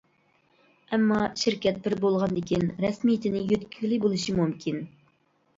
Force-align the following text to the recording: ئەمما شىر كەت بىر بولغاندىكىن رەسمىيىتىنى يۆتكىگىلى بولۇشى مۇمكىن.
ئەمما 0.95 1.19
شىر 1.41 1.57
كەت 1.65 1.77
بىر 1.87 1.95
بولغاندىكىن 2.05 2.65
رەسمىيىتىنى 2.87 3.45
يۆتكىگىلى 3.53 4.01
بولۇشى 4.07 4.37
مۇمكىن. 4.41 4.83